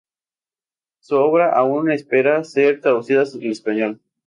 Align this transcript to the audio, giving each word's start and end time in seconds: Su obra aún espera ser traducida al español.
Su 0.99 1.15
obra 1.17 1.51
aún 1.51 1.91
espera 1.91 2.43
ser 2.43 2.81
traducida 2.81 3.21
al 3.21 3.43
español. 3.45 4.01